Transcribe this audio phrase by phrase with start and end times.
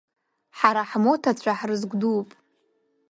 [0.57, 2.29] Ҳара ҳмоҭацәа ҳрызгәдууп.